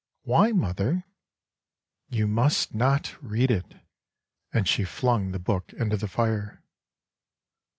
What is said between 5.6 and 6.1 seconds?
into the